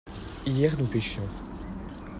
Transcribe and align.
Hier 0.47 0.71
nous 0.79 0.87
pêchions. 0.87 1.29